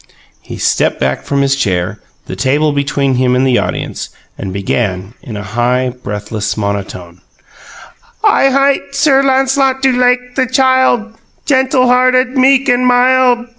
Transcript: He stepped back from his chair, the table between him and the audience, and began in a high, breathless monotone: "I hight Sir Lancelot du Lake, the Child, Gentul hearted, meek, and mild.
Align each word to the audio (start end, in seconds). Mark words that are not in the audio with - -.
He 0.41 0.57
stepped 0.57 0.99
back 0.99 1.21
from 1.21 1.43
his 1.43 1.55
chair, 1.55 1.99
the 2.25 2.35
table 2.35 2.71
between 2.71 3.13
him 3.13 3.35
and 3.35 3.45
the 3.45 3.59
audience, 3.59 4.09
and 4.35 4.51
began 4.51 5.13
in 5.21 5.37
a 5.37 5.43
high, 5.43 5.93
breathless 6.01 6.57
monotone: 6.57 7.21
"I 8.23 8.49
hight 8.49 8.95
Sir 8.95 9.21
Lancelot 9.21 9.83
du 9.83 9.91
Lake, 9.91 10.33
the 10.33 10.47
Child, 10.47 11.13
Gentul 11.45 11.85
hearted, 11.85 12.35
meek, 12.35 12.67
and 12.67 12.83
mild. 12.87 13.45